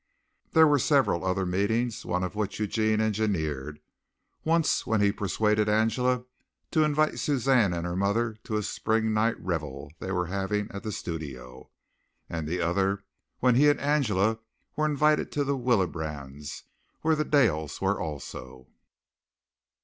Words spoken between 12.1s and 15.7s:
and the other when he and Angela were invited to the